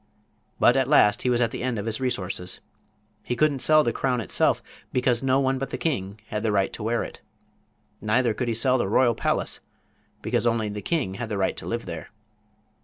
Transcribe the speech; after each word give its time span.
But 0.59 0.75
at 0.75 0.87
last 0.87 1.21
he 1.21 1.29
was 1.29 1.41
at 1.41 1.51
the 1.51 1.61
end 1.61 1.77
of 1.77 1.85
his 1.85 2.01
resources. 2.01 2.59
He 3.21 3.35
couldn't 3.35 3.59
sell 3.59 3.83
the 3.83 3.93
crown 3.93 4.19
itself, 4.19 4.63
because 4.91 5.21
no 5.21 5.39
one 5.39 5.59
but 5.59 5.69
the 5.69 5.77
king 5.77 6.19
had 6.29 6.41
the 6.41 6.51
right 6.51 6.73
to 6.73 6.81
wear 6.81 7.03
it. 7.03 7.21
Neither 8.01 8.33
could 8.33 8.47
he 8.47 8.55
sell 8.55 8.79
the 8.79 8.87
royal 8.87 9.13
palace, 9.13 9.59
because 10.23 10.47
only 10.47 10.69
the 10.69 10.81
king 10.81 11.13
had 11.13 11.29
the 11.29 11.37
right 11.37 11.55
to 11.55 11.67
live 11.67 11.85
there. 11.85 12.09